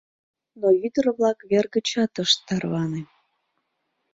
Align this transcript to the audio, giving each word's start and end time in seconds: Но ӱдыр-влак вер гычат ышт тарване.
Но 0.59 0.67
ӱдыр-влак 0.85 1.39
вер 1.49 1.65
гычат 1.75 2.13
ышт 2.23 2.39
тарване. 2.47 3.01